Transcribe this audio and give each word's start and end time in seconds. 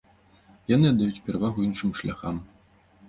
Яны 0.75 0.85
аддаюць 0.93 1.23
перавагу 1.27 1.59
іншым 1.67 1.93
шляхам. 2.01 2.35